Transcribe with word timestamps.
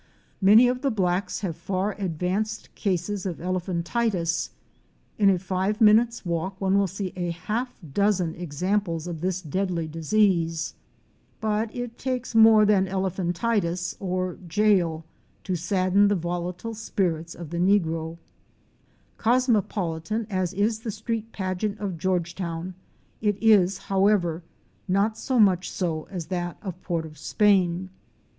Many 0.41 0.67
of 0.67 0.81
the 0.81 0.89
blacks 0.89 1.41
have 1.41 1.55
far 1.55 1.93
advanced 1.99 2.73
cases 2.73 3.23
of 3.27 3.37
elephan 3.37 3.83
tiasis. 3.83 4.49
In 5.19 5.29
a 5.29 5.37
five 5.37 5.79
minutes' 5.79 6.25
walk 6.25 6.59
one 6.59 6.79
will 6.79 6.87
see 6.87 7.13
a 7.15 7.29
half 7.29 7.75
dozen 7.93 8.33
examples 8.33 9.05
of 9.05 9.21
this 9.21 9.43
deadly 9.43 9.85
disease; 9.87 10.73
but 11.39 11.69
it 11.75 11.99
takes 11.99 12.33
more 12.33 12.65
than 12.65 12.87
cle 12.87 13.11
phantiasis 13.11 13.95
or 13.99 14.39
jail 14.47 15.05
to 15.43 15.55
sadden 15.55 16.07
the 16.07 16.15
volatile 16.15 16.73
spirits 16.73 17.35
of 17.35 17.51
the 17.51 17.59
negro! 17.59 18.17
Fic. 18.17 18.17
60. 18.17 18.17
THE 18.17 18.17
GEORGETOWN 18.17 18.17
SEA 18.17 19.21
WALL. 19.21 19.23
Cosmopolitan 19.61 20.27
as 20.31 20.53
is 20.55 20.79
the 20.79 20.89
street 20.89 21.31
pageant 21.31 21.77
of 21.79 21.99
Georgetown, 21.99 22.73
it 23.21 23.37
is, 23.39 23.77
however, 23.77 24.41
not 24.87 25.15
so 25.15 25.39
much 25.39 25.69
so 25.69 26.07
as 26.09 26.25
that 26.29 26.57
of 26.63 26.81
Port 26.81 27.05
of 27.05 27.19
Spain. 27.19 27.91